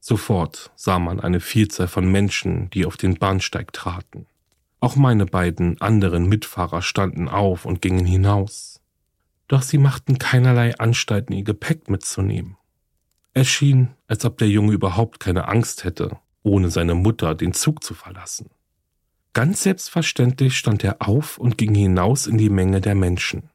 Sofort 0.00 0.70
sah 0.76 0.98
man 0.98 1.20
eine 1.20 1.40
Vielzahl 1.40 1.88
von 1.88 2.10
Menschen, 2.10 2.70
die 2.70 2.86
auf 2.86 2.96
den 2.96 3.16
Bahnsteig 3.16 3.72
traten. 3.72 4.26
Auch 4.80 4.96
meine 4.96 5.26
beiden 5.26 5.80
anderen 5.80 6.28
Mitfahrer 6.28 6.82
standen 6.82 7.28
auf 7.28 7.64
und 7.64 7.82
gingen 7.82 8.06
hinaus. 8.06 8.80
Doch 9.48 9.62
sie 9.62 9.78
machten 9.78 10.18
keinerlei 10.18 10.78
Anstalten, 10.78 11.32
ihr 11.32 11.44
Gepäck 11.44 11.88
mitzunehmen. 11.88 12.56
Es 13.32 13.48
schien, 13.48 13.90
als 14.06 14.24
ob 14.24 14.38
der 14.38 14.48
Junge 14.48 14.72
überhaupt 14.72 15.20
keine 15.20 15.48
Angst 15.48 15.84
hätte, 15.84 16.18
ohne 16.42 16.70
seine 16.70 16.94
Mutter 16.94 17.34
den 17.34 17.52
Zug 17.52 17.82
zu 17.82 17.94
verlassen. 17.94 18.50
Ganz 19.32 19.62
selbstverständlich 19.62 20.56
stand 20.56 20.82
er 20.84 20.96
auf 21.06 21.38
und 21.38 21.58
ging 21.58 21.74
hinaus 21.74 22.26
in 22.26 22.38
die 22.38 22.50
Menge 22.50 22.80
der 22.80 22.94
Menschen. 22.94 23.50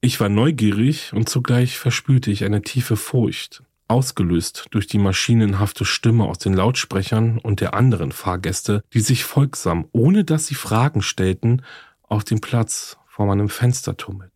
Ich 0.00 0.18
war 0.18 0.28
neugierig 0.28 1.12
und 1.12 1.28
zugleich 1.28 1.78
verspürte 1.78 2.32
ich 2.32 2.44
eine 2.44 2.62
tiefe 2.62 2.96
Furcht, 2.96 3.62
ausgelöst 3.86 4.66
durch 4.72 4.88
die 4.88 4.98
maschinenhafte 4.98 5.84
Stimme 5.84 6.24
aus 6.24 6.38
den 6.38 6.54
Lautsprechern 6.54 7.38
und 7.38 7.60
der 7.60 7.74
anderen 7.74 8.10
Fahrgäste, 8.10 8.82
die 8.92 9.00
sich 9.00 9.22
folgsam, 9.22 9.88
ohne 9.92 10.24
dass 10.24 10.46
sie 10.46 10.56
Fragen 10.56 11.02
stellten, 11.02 11.62
auf 12.02 12.24
dem 12.24 12.40
Platz 12.40 12.98
vor 13.06 13.26
meinem 13.26 13.48
Fenster 13.48 13.96
tummelten. 13.96 14.31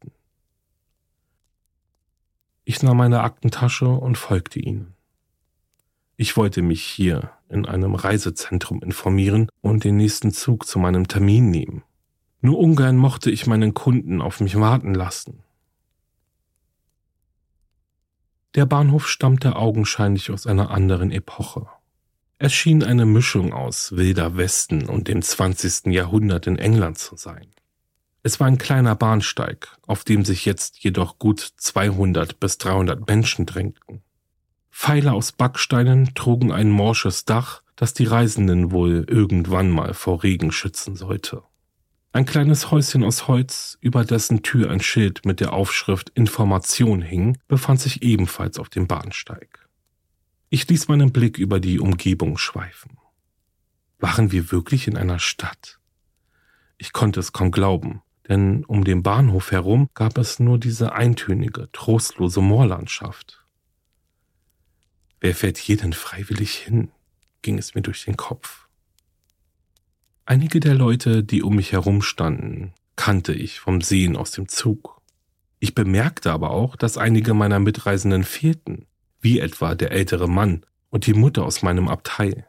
Ich 2.68 2.82
nahm 2.82 2.96
meine 2.96 3.20
Aktentasche 3.20 3.86
und 3.86 4.18
folgte 4.18 4.58
ihnen. 4.58 4.94
Ich 6.16 6.36
wollte 6.36 6.62
mich 6.62 6.82
hier 6.82 7.30
in 7.48 7.64
einem 7.64 7.94
Reisezentrum 7.94 8.82
informieren 8.82 9.48
und 9.60 9.84
den 9.84 9.96
nächsten 9.96 10.32
Zug 10.32 10.66
zu 10.66 10.80
meinem 10.80 11.06
Termin 11.06 11.48
nehmen. 11.48 11.84
Nur 12.40 12.58
ungern 12.58 12.96
mochte 12.96 13.30
ich 13.30 13.46
meinen 13.46 13.72
Kunden 13.72 14.20
auf 14.20 14.40
mich 14.40 14.58
warten 14.58 14.94
lassen. 14.94 15.44
Der 18.56 18.66
Bahnhof 18.66 19.06
stammte 19.06 19.54
augenscheinlich 19.54 20.32
aus 20.32 20.48
einer 20.48 20.72
anderen 20.72 21.12
Epoche. 21.12 21.68
Es 22.38 22.52
schien 22.52 22.82
eine 22.82 23.06
Mischung 23.06 23.52
aus 23.52 23.92
wilder 23.92 24.36
Westen 24.36 24.88
und 24.88 25.06
dem 25.06 25.22
20. 25.22 25.92
Jahrhundert 25.94 26.48
in 26.48 26.58
England 26.58 26.98
zu 26.98 27.14
sein. 27.14 27.46
Es 28.26 28.40
war 28.40 28.48
ein 28.48 28.58
kleiner 28.58 28.96
Bahnsteig, 28.96 29.68
auf 29.86 30.02
dem 30.02 30.24
sich 30.24 30.46
jetzt 30.46 30.82
jedoch 30.82 31.20
gut 31.20 31.38
200 31.58 32.40
bis 32.40 32.58
300 32.58 33.06
Menschen 33.06 33.46
drängten. 33.46 34.02
Pfeiler 34.68 35.12
aus 35.12 35.30
Backsteinen 35.30 36.12
trugen 36.16 36.50
ein 36.50 36.68
morsches 36.68 37.24
Dach, 37.24 37.62
das 37.76 37.94
die 37.94 38.02
Reisenden 38.02 38.72
wohl 38.72 39.06
irgendwann 39.08 39.70
mal 39.70 39.94
vor 39.94 40.24
Regen 40.24 40.50
schützen 40.50 40.96
sollte. 40.96 41.44
Ein 42.10 42.26
kleines 42.26 42.72
Häuschen 42.72 43.04
aus 43.04 43.28
Holz, 43.28 43.78
über 43.80 44.04
dessen 44.04 44.42
Tür 44.42 44.72
ein 44.72 44.80
Schild 44.80 45.24
mit 45.24 45.38
der 45.38 45.52
Aufschrift 45.52 46.10
Information 46.16 47.02
hing, 47.02 47.38
befand 47.46 47.78
sich 47.78 48.02
ebenfalls 48.02 48.58
auf 48.58 48.70
dem 48.70 48.88
Bahnsteig. 48.88 49.68
Ich 50.50 50.68
ließ 50.68 50.88
meinen 50.88 51.12
Blick 51.12 51.38
über 51.38 51.60
die 51.60 51.78
Umgebung 51.78 52.38
schweifen. 52.38 52.98
Waren 54.00 54.32
wir 54.32 54.50
wirklich 54.50 54.88
in 54.88 54.96
einer 54.96 55.20
Stadt? 55.20 55.78
Ich 56.76 56.92
konnte 56.92 57.20
es 57.20 57.32
kaum 57.32 57.52
glauben, 57.52 58.02
denn 58.28 58.64
um 58.64 58.84
den 58.84 59.02
Bahnhof 59.02 59.52
herum 59.52 59.88
gab 59.94 60.18
es 60.18 60.38
nur 60.38 60.58
diese 60.58 60.92
eintönige, 60.92 61.68
trostlose 61.72 62.40
Moorlandschaft. 62.40 63.44
Wer 65.20 65.34
fährt 65.34 65.58
hier 65.58 65.76
denn 65.76 65.92
freiwillig 65.92 66.54
hin? 66.56 66.90
ging 67.42 67.58
es 67.58 67.74
mir 67.74 67.82
durch 67.82 68.04
den 68.04 68.16
Kopf. 68.16 68.66
Einige 70.24 70.58
der 70.58 70.74
Leute, 70.74 71.22
die 71.22 71.42
um 71.42 71.54
mich 71.54 71.70
herum 71.70 72.02
standen, 72.02 72.74
kannte 72.96 73.32
ich 73.32 73.60
vom 73.60 73.80
Sehen 73.80 74.16
aus 74.16 74.32
dem 74.32 74.48
Zug. 74.48 75.00
Ich 75.60 75.74
bemerkte 75.74 76.32
aber 76.32 76.50
auch, 76.50 76.74
dass 76.74 76.98
einige 76.98 77.34
meiner 77.34 77.60
Mitreisenden 77.60 78.24
fehlten, 78.24 78.86
wie 79.20 79.38
etwa 79.38 79.76
der 79.76 79.92
ältere 79.92 80.28
Mann 80.28 80.66
und 80.90 81.06
die 81.06 81.14
Mutter 81.14 81.44
aus 81.44 81.62
meinem 81.62 81.86
Abteil. 81.88 82.48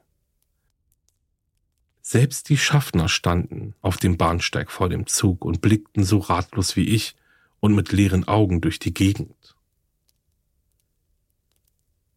Selbst 2.09 2.47
die 2.47 2.55
Schaffner 2.57 3.09
standen 3.09 3.75
auf 3.81 3.97
dem 3.97 4.15
Bahnsteig 4.15 4.71
vor 4.71 4.87
dem 4.87 5.07
Zug 5.07 5.43
und 5.43 5.59
blickten 5.59 6.05
so 6.05 6.19
ratlos 6.19 6.77
wie 6.77 6.87
ich 6.87 7.17
und 7.59 7.75
mit 7.75 7.91
leeren 7.91 8.25
Augen 8.25 8.61
durch 8.61 8.79
die 8.79 8.93
Gegend. 8.93 9.57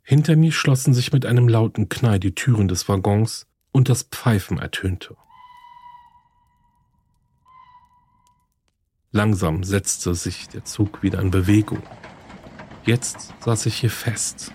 Hinter 0.05 0.37
mir 0.37 0.53
schlossen 0.53 0.95
sich 0.95 1.13
mit 1.13 1.27
einem 1.27 1.49
lauten 1.49 1.89
Knall 1.89 2.21
die 2.21 2.37
Türen 2.37 2.69
des 2.69 2.89
Waggons 2.89 3.49
und 3.73 3.89
das 3.89 4.05
Pfeifen 4.05 4.59
ertönte. 4.61 5.17
Langsam 9.11 9.65
setzte 9.65 10.15
sich 10.15 10.47
der 10.51 10.65
Zug 10.65 11.03
wieder 11.03 11.19
in 11.19 11.33
Bewegung. 11.33 11.83
Jetzt 12.87 13.35
saß 13.41 13.67
ich 13.67 13.81
hier 13.81 13.91
fest. 13.91 14.53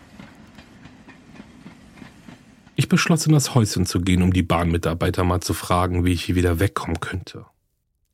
Ich 2.78 2.90
beschloss, 2.90 3.26
in 3.26 3.32
das 3.32 3.56
Häuschen 3.56 3.86
zu 3.86 4.02
gehen, 4.02 4.22
um 4.22 4.34
die 4.34 4.44
Bahnmitarbeiter 4.44 5.24
mal 5.24 5.40
zu 5.40 5.54
fragen, 5.54 6.04
wie 6.04 6.12
ich 6.12 6.26
hier 6.26 6.36
wieder 6.36 6.60
wegkommen 6.60 7.00
könnte. 7.00 7.46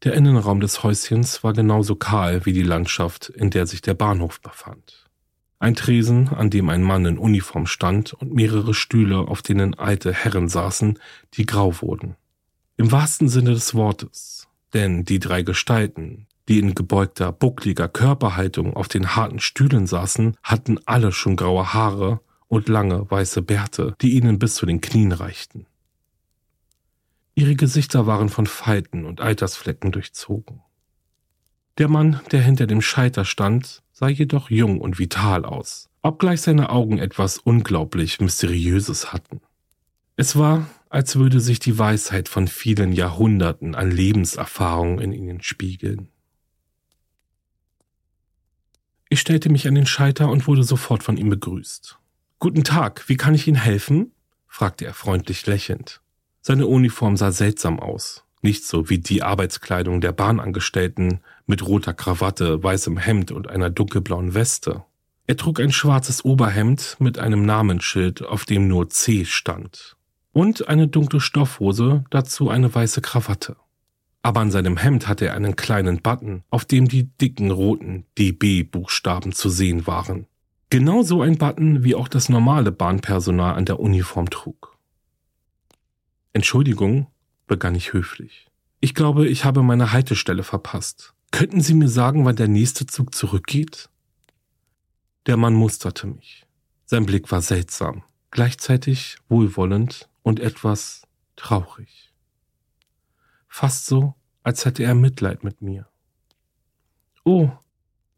Der 0.03 0.13
Innenraum 0.13 0.59
des 0.59 0.83
Häuschens 0.83 1.43
war 1.43 1.53
genauso 1.53 1.95
kahl 1.95 2.45
wie 2.45 2.53
die 2.53 2.63
Landschaft, 2.63 3.29
in 3.29 3.49
der 3.49 3.65
sich 3.65 3.81
der 3.81 3.95
Bahnhof 3.95 4.39
befand. 4.41 5.09
Ein 5.57 5.75
Tresen, 5.75 6.29
an 6.29 6.49
dem 6.49 6.69
ein 6.69 6.83
Mann 6.83 7.05
in 7.05 7.17
Uniform 7.17 7.65
stand 7.65 8.13
und 8.13 8.33
mehrere 8.33 8.73
Stühle, 8.73 9.19
auf 9.19 9.41
denen 9.41 9.75
alte 9.75 10.13
Herren 10.13 10.47
saßen, 10.47 10.99
die 11.35 11.45
grau 11.45 11.81
wurden. 11.81 12.15
Im 12.77 12.91
wahrsten 12.91 13.29
Sinne 13.29 13.53
des 13.53 13.73
Wortes, 13.75 14.47
denn 14.73 15.05
die 15.05 15.19
drei 15.19 15.43
Gestalten, 15.43 16.27
die 16.47 16.59
in 16.59 16.73
gebeugter, 16.73 17.31
buckliger 17.31 17.87
Körperhaltung 17.87 18.75
auf 18.75 18.87
den 18.87 19.15
harten 19.15 19.39
Stühlen 19.39 19.85
saßen, 19.85 20.35
hatten 20.41 20.79
alle 20.85 21.11
schon 21.11 21.35
graue 21.35 21.73
Haare 21.73 22.21
und 22.51 22.67
lange 22.67 23.09
weiße 23.09 23.41
Bärte, 23.41 23.95
die 24.01 24.11
ihnen 24.11 24.37
bis 24.37 24.55
zu 24.55 24.65
den 24.65 24.81
Knien 24.81 25.13
reichten. 25.13 25.67
Ihre 27.33 27.55
Gesichter 27.55 28.07
waren 28.07 28.27
von 28.27 28.45
Falten 28.45 29.05
und 29.05 29.21
Altersflecken 29.21 29.93
durchzogen. 29.93 30.61
Der 31.77 31.87
Mann, 31.87 32.19
der 32.31 32.41
hinter 32.41 32.67
dem 32.67 32.81
Scheiter 32.81 33.23
stand, 33.23 33.83
sah 33.93 34.09
jedoch 34.09 34.49
jung 34.49 34.81
und 34.81 34.99
vital 34.99 35.45
aus, 35.45 35.89
obgleich 36.01 36.41
seine 36.41 36.71
Augen 36.71 36.97
etwas 36.97 37.37
unglaublich 37.37 38.19
Mysteriöses 38.19 39.13
hatten. 39.13 39.39
Es 40.17 40.35
war, 40.35 40.67
als 40.89 41.15
würde 41.15 41.39
sich 41.39 41.59
die 41.59 41.79
Weisheit 41.79 42.27
von 42.27 42.49
vielen 42.49 42.91
Jahrhunderten 42.91 43.75
an 43.75 43.91
Lebenserfahrung 43.91 44.99
in 44.99 45.13
ihnen 45.13 45.41
spiegeln. 45.41 46.09
Ich 49.07 49.21
stellte 49.21 49.49
mich 49.49 49.69
an 49.69 49.75
den 49.75 49.85
Scheiter 49.85 50.29
und 50.29 50.47
wurde 50.47 50.65
sofort 50.65 51.01
von 51.01 51.15
ihm 51.15 51.29
begrüßt. 51.29 52.00
Guten 52.43 52.63
Tag, 52.63 53.07
wie 53.07 53.17
kann 53.17 53.35
ich 53.35 53.47
Ihnen 53.47 53.61
helfen? 53.61 54.13
fragte 54.47 54.83
er 54.83 54.95
freundlich 54.95 55.45
lächelnd. 55.45 56.01
Seine 56.41 56.65
Uniform 56.65 57.15
sah 57.15 57.31
seltsam 57.31 57.79
aus, 57.79 58.23
nicht 58.41 58.65
so 58.65 58.89
wie 58.89 58.97
die 58.97 59.21
Arbeitskleidung 59.21 60.01
der 60.01 60.11
Bahnangestellten 60.11 61.19
mit 61.45 61.63
roter 61.63 61.93
Krawatte, 61.93 62.63
weißem 62.63 62.97
Hemd 62.97 63.31
und 63.31 63.47
einer 63.47 63.69
dunkelblauen 63.69 64.33
Weste. 64.33 64.83
Er 65.27 65.37
trug 65.37 65.59
ein 65.59 65.71
schwarzes 65.71 66.25
Oberhemd 66.25 66.97
mit 66.97 67.19
einem 67.19 67.45
Namensschild, 67.45 68.23
auf 68.23 68.45
dem 68.45 68.67
nur 68.67 68.89
C 68.89 69.23
stand, 69.23 69.95
und 70.31 70.67
eine 70.67 70.87
dunkle 70.87 71.21
Stoffhose, 71.21 72.05
dazu 72.09 72.49
eine 72.49 72.73
weiße 72.73 73.01
Krawatte 73.01 73.55
aber 74.23 74.41
an 74.41 74.51
seinem 74.51 74.77
Hemd 74.77 75.07
hatte 75.07 75.27
er 75.27 75.33
einen 75.33 75.55
kleinen 75.55 76.01
Button, 76.01 76.43
auf 76.49 76.65
dem 76.65 76.87
die 76.87 77.05
dicken 77.05 77.51
roten 77.51 78.05
DB-Buchstaben 78.17 79.31
zu 79.31 79.49
sehen 79.49 79.87
waren. 79.87 80.27
Genauso 80.71 81.21
ein 81.21 81.37
Button, 81.37 81.83
wie 81.83 81.93
auch 81.93 82.07
das 82.07 82.29
normale 82.29 82.71
Bahnpersonal 82.71 83.53
an 83.53 83.65
der 83.65 83.79
Uniform 83.79 84.31
trug. 84.31 84.79
Entschuldigung, 86.33 87.05
begann 87.45 87.75
ich 87.75 87.93
höflich. 87.93 88.47
Ich 88.79 88.95
glaube, 88.95 89.27
ich 89.27 89.45
habe 89.45 89.61
meine 89.61 89.91
Haltestelle 89.91 90.41
verpasst. 90.41 91.13
Könnten 91.29 91.61
Sie 91.61 91.75
mir 91.75 91.89
sagen, 91.89 92.25
wann 92.25 92.35
der 92.35 92.47
nächste 92.47 92.87
Zug 92.87 93.13
zurückgeht? 93.13 93.89
Der 95.27 95.37
Mann 95.37 95.53
musterte 95.53 96.07
mich. 96.07 96.47
Sein 96.85 97.05
Blick 97.05 97.31
war 97.31 97.43
seltsam, 97.43 98.03
gleichzeitig 98.31 99.17
wohlwollend 99.29 100.09
und 100.23 100.39
etwas 100.39 101.03
traurig 101.35 102.11
fast 103.51 103.85
so, 103.85 104.15
als 104.43 104.65
hätte 104.65 104.83
er 104.83 104.95
Mitleid 104.95 105.43
mit 105.43 105.61
mir. 105.61 105.87
Oh, 107.25 107.51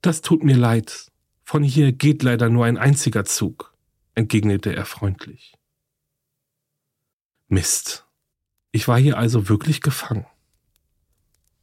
das 0.02 0.22
tut 0.22 0.44
mir 0.44 0.56
leid. 0.56 1.12
Von 1.44 1.64
hier 1.64 1.92
geht 1.92 2.24
leider 2.24 2.50
nur 2.50 2.66
ein 2.66 2.78
einziger 2.78 3.26
Zug, 3.26 3.74
entgegnete 4.16 4.76
er 4.76 4.86
freundlich. 4.86 5.56
Mist. 7.48 8.06
Ich 8.72 8.88
war 8.88 9.00
hier 9.00 9.18
also 9.18 9.50
wirklich 9.50 9.82
gefangen. 9.82 10.26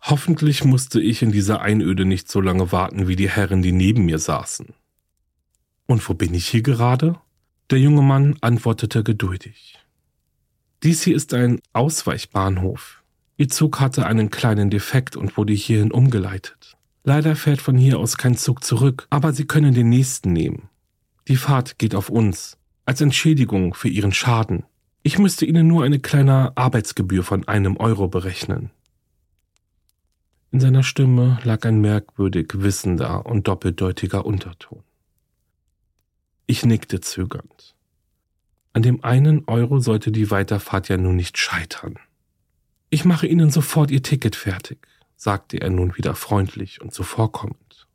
Hoffentlich 0.03 0.65
musste 0.65 1.01
ich 1.01 1.23
in 1.23 1.33
dieser 1.33 1.61
Einöde 1.61 2.05
nicht 2.05 2.31
so 2.31 2.41
lange 2.41 2.73
warten 2.73 3.09
wie 3.09 3.17
die 3.17 3.29
Herren, 3.29 3.63
die 3.63 3.73
neben 3.73 4.05
mir 4.05 4.19
saßen. 4.19 4.75
Und 5.87 6.09
wo 6.09 6.15
bin 6.15 6.35
ich 6.35 6.47
hier 6.47 6.63
gerade? 6.63 7.21
Der 7.71 7.79
junge 7.79 8.03
Mann 8.03 8.37
antwortete 8.41 9.03
geduldig. 9.03 9.79
Dies 10.83 11.03
hier 11.03 11.17
ist 11.17 11.35
ein 11.35 11.61
Ausweichbahnhof. 11.73 13.03
Ihr 13.37 13.49
Zug 13.49 13.81
hatte 13.81 14.07
einen 14.07 14.31
kleinen 14.31 14.71
Defekt 14.71 15.17
und 15.17 15.37
wurde 15.37 15.53
hierhin 15.53 15.93
umgeleitet. 15.93 16.77
Leider 17.03 17.35
fährt 17.37 17.61
von 17.61 17.77
hier 17.77 17.99
aus 17.99 18.17
kein 18.17 18.37
Zug 18.37 18.63
zurück, 18.63 19.07
aber 19.11 19.33
Sie 19.33 19.47
können 19.47 19.75
den 19.75 19.89
nächsten 19.89 20.33
nehmen. 20.33 20.69
Die 21.29 21.37
Fahrt 21.37 21.79
geht 21.79 21.95
auf 21.95 22.11
uns, 22.11 22.59
als 22.85 23.01
Entschädigung 23.01 23.75
für 23.75 23.89
Ihren 23.89 24.13
Schaden. 24.13 24.65
Ich 25.03 25.19
müsste 25.19 25.47
Ihnen 25.47 25.67
nur 25.67 25.85
eine 25.85 25.99
kleine 25.99 26.57
Arbeitsgebühr 26.57 27.25
von 27.25 27.49
einem 27.49 27.77
Euro 27.79 28.09
berechnen. 28.09 28.71
In 30.51 30.61
seiner 30.61 30.83
Stimme 30.83 31.39
lag 31.45 31.65
ein 31.65 31.81
merkwürdig 31.81 32.49
wissender 32.55 33.25
und 33.25 33.47
doppeldeutiger 33.47 34.27
Unterton. 34.27 34.83
Ich 36.47 36.67
nickte 36.67 37.01
zögernd. 37.01 37.77
An 38.73 38.83
dem 38.83 39.05
einen 39.05 39.45
Euro 39.47 39.79
sollte 39.79 40.11
die 40.11 40.31
Weiterfahrt 40.31 40.89
ja 40.89 40.97
nun 40.97 41.17
nicht 41.17 41.39
scheitern. 41.39 41.99
Ich 42.89 43.05
mache 43.05 43.29
Ihnen 43.29 43.51
sofort 43.51 43.93
Ihr 43.93 44.03
Ticket 44.03 44.35
fertig, 44.35 44.79
sagte 45.21 45.61
er 45.61 45.69
nun 45.69 45.99
wieder 45.99 46.15
freundlich 46.15 46.81
und 46.81 46.95
zuvorkommend. 46.95 47.87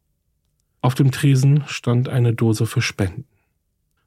Auf 0.81 0.93
dem 0.93 1.11
Tresen 1.11 1.63
stand 1.65 2.07
eine 2.07 2.35
Dose 2.35 2.67
für 2.67 2.83
Spenden. 2.83 3.25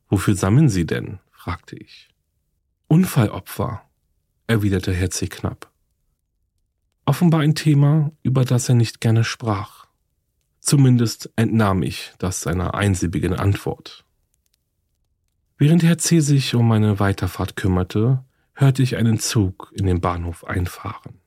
Wofür 0.08 0.36
sammeln 0.36 0.68
Sie 0.68 0.86
denn? 0.86 1.18
fragte 1.32 1.74
ich. 1.74 2.10
Unfallopfer, 2.86 3.82
erwiderte 4.46 4.92
Herr 4.92 5.10
C. 5.10 5.26
knapp. 5.26 5.68
Offenbar 7.06 7.40
ein 7.40 7.56
Thema, 7.56 8.12
über 8.22 8.44
das 8.44 8.68
er 8.68 8.76
nicht 8.76 9.00
gerne 9.00 9.24
sprach. 9.24 9.86
Zumindest 10.60 11.32
entnahm 11.34 11.82
ich 11.82 12.12
das 12.18 12.40
seiner 12.42 12.74
einsilbigen 12.74 13.34
Antwort. 13.34 14.04
Während 15.56 15.82
Herr 15.82 15.98
C. 15.98 16.20
sich 16.20 16.54
um 16.54 16.68
meine 16.68 17.00
Weiterfahrt 17.00 17.56
kümmerte, 17.56 18.24
hörte 18.54 18.84
ich 18.84 18.94
einen 18.94 19.18
Zug 19.18 19.72
in 19.74 19.86
den 19.86 20.00
Bahnhof 20.00 20.44
einfahren. 20.44 21.20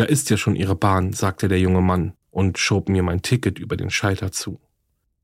Da 0.00 0.06
ist 0.06 0.30
ja 0.30 0.38
schon 0.38 0.56
Ihre 0.56 0.76
Bahn, 0.76 1.12
sagte 1.12 1.46
der 1.46 1.60
junge 1.60 1.82
Mann 1.82 2.14
und 2.30 2.56
schob 2.56 2.88
mir 2.88 3.02
mein 3.02 3.20
Ticket 3.20 3.58
über 3.58 3.76
den 3.76 3.90
Schalter 3.90 4.32
zu. 4.32 4.58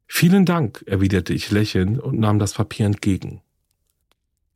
Vielen 0.07 0.45
Dank, 0.45 0.85
erwiderte 0.87 1.33
ich 1.33 1.51
lächelnd 1.51 1.99
und 1.99 2.19
nahm 2.21 2.39
das 2.39 2.53
Papier 2.53 2.85
entgegen. 2.85 3.41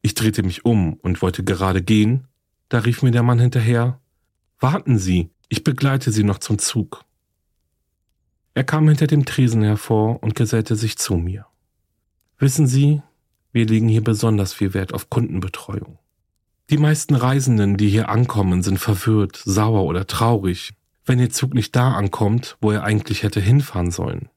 Ich 0.03 0.13
drehte 0.13 0.43
mich 0.43 0.67
um 0.67 0.93
und 0.93 1.23
wollte 1.23 1.43
gerade 1.43 1.81
gehen, 1.81 2.29
da 2.69 2.81
rief 2.81 3.01
mir 3.01 3.13
der 3.13 3.23
Mann 3.23 3.39
hinterher 3.39 3.99
Warten 4.59 4.99
Sie, 4.99 5.31
ich 5.49 5.65
begleite 5.65 6.13
Sie 6.13 6.23
noch 6.23 6.37
zum 6.37 6.59
Zug. 6.59 7.03
Er 8.53 8.65
kam 8.65 8.87
hinter 8.89 9.07
dem 9.07 9.25
Tresen 9.25 9.63
hervor 9.63 10.23
und 10.23 10.35
gesellte 10.35 10.77
sich 10.77 10.99
zu 10.99 11.15
mir. 11.15 11.47
Wissen 12.39 12.67
Sie, 12.67 13.01
wir 13.53 13.65
legen 13.65 13.89
hier 13.89 14.05
besonders 14.05 14.53
viel 14.53 14.75
Wert 14.75 14.93
auf 14.93 15.09
Kundenbetreuung. 15.09 15.99
Die 16.71 16.79
meisten 16.79 17.17
Reisenden, 17.17 17.77
die 17.77 17.89
hier 17.89 18.09
ankommen, 18.09 18.63
sind 18.63 18.79
verwirrt, 18.79 19.43
sauer 19.45 19.85
oder 19.85 20.07
traurig, 20.07 20.73
wenn 21.05 21.19
ihr 21.19 21.31
Zug 21.31 21.53
nicht 21.53 21.75
da 21.75 21.95
ankommt, 21.95 22.57
wo 22.61 22.71
er 22.71 22.85
eigentlich 22.85 23.25
hätte 23.25 23.41
hinfahren 23.41 23.91
sollen. 23.91 24.29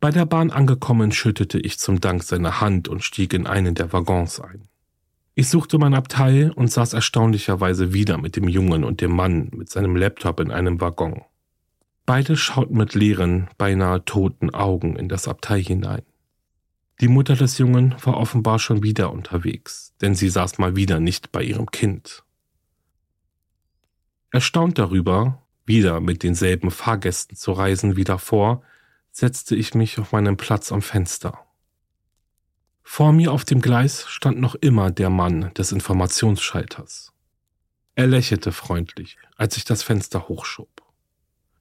Bei 0.00 0.10
der 0.10 0.26
Bahn 0.26 0.50
angekommen, 0.50 1.12
schüttete 1.12 1.60
ich 1.60 1.78
zum 1.78 2.00
Dank 2.00 2.24
seine 2.24 2.60
Hand 2.60 2.88
und 2.88 3.04
stieg 3.04 3.32
in 3.32 3.46
einen 3.46 3.76
der 3.76 3.92
Waggons 3.92 4.40
ein. 4.40 4.68
Ich 5.36 5.48
suchte 5.48 5.78
mein 5.78 5.94
Abteil 5.94 6.50
und 6.50 6.72
saß 6.72 6.94
erstaunlicherweise 6.94 7.92
wieder 7.92 8.18
mit 8.18 8.34
dem 8.34 8.48
Jungen 8.48 8.82
und 8.82 9.00
dem 9.00 9.14
Mann 9.14 9.50
mit 9.54 9.68
seinem 9.68 9.94
Laptop 9.94 10.40
in 10.40 10.50
einem 10.50 10.80
Waggon. 10.80 11.22
Beide 12.06 12.36
schauten 12.36 12.76
mit 12.76 12.94
leeren, 12.94 13.48
beinahe 13.56 14.04
toten 14.04 14.50
Augen 14.50 14.96
in 14.96 15.08
das 15.08 15.28
Abteil 15.28 15.62
hinein. 15.62 16.02
Die 17.00 17.08
Mutter 17.08 17.36
des 17.36 17.58
Jungen 17.58 17.94
war 18.02 18.16
offenbar 18.16 18.58
schon 18.58 18.82
wieder 18.82 19.12
unterwegs, 19.12 19.94
denn 20.00 20.14
sie 20.14 20.30
saß 20.30 20.58
mal 20.58 20.76
wieder 20.76 20.98
nicht 20.98 21.30
bei 21.30 21.42
ihrem 21.42 21.70
Kind. 21.70 22.24
Erstaunt 24.30 24.78
darüber, 24.78 25.42
wieder 25.66 26.00
mit 26.00 26.22
denselben 26.22 26.70
Fahrgästen 26.70 27.36
zu 27.36 27.52
reisen 27.52 27.96
wie 27.96 28.04
davor, 28.04 28.62
setzte 29.10 29.56
ich 29.56 29.74
mich 29.74 29.98
auf 29.98 30.12
meinen 30.12 30.36
Platz 30.36 30.72
am 30.72 30.82
Fenster. 30.82 31.38
Vor 32.82 33.12
mir 33.12 33.32
auf 33.32 33.44
dem 33.44 33.60
Gleis 33.60 34.06
stand 34.08 34.38
noch 34.38 34.54
immer 34.54 34.90
der 34.90 35.10
Mann 35.10 35.52
des 35.54 35.72
Informationsschalters. 35.72 37.12
Er 37.94 38.06
lächelte 38.06 38.52
freundlich, 38.52 39.18
als 39.36 39.56
ich 39.56 39.64
das 39.64 39.82
Fenster 39.82 40.28
hochschob. 40.28 40.75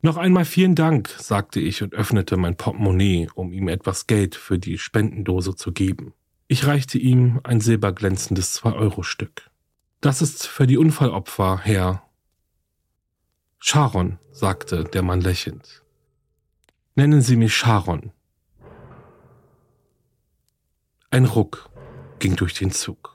Noch 0.05 0.17
einmal 0.17 0.45
vielen 0.45 0.75
Dank, 0.75 1.09
sagte 1.17 1.59
ich 1.59 1.81
und 1.81 1.95
öffnete 1.95 2.37
mein 2.37 2.55
Portemonnaie, 2.55 3.27
um 3.33 3.51
ihm 3.51 3.67
etwas 3.67 4.05
Geld 4.05 4.35
für 4.35 4.59
die 4.59 4.77
Spendendose 4.77 5.55
zu 5.55 5.71
geben. 5.71 6.13
Ich 6.47 6.67
reichte 6.67 6.99
ihm 6.99 7.39
ein 7.43 7.59
silberglänzendes 7.59 8.53
Zwei-Euro-Stück. 8.53 9.49
Das 10.01 10.21
ist 10.21 10.45
für 10.45 10.67
die 10.67 10.77
Unfallopfer, 10.77 11.59
Herr. 11.63 12.03
Sharon, 13.57 14.19
sagte 14.29 14.83
der 14.83 15.01
Mann 15.01 15.21
lächelnd. 15.21 15.81
Nennen 16.93 17.21
Sie 17.21 17.35
mich 17.35 17.55
Sharon. 17.55 18.11
Ein 21.09 21.25
Ruck. 21.25 21.71
ging 22.19 22.35
durch 22.35 22.53
den 22.53 22.69
Zug. 22.69 23.14